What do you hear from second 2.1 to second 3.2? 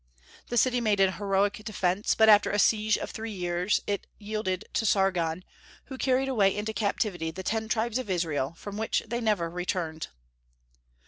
but after a siege of